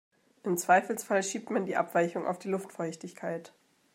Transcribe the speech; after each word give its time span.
Im 0.41 0.57
Zweifelsfall 0.57 1.21
schiebt 1.21 1.51
man 1.51 1.67
die 1.67 1.75
Abweichung 1.75 2.25
auf 2.25 2.39
die 2.39 2.47
Luftfeuchtigkeit. 2.49 3.53